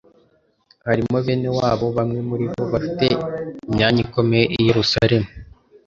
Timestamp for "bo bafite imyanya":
2.51-3.99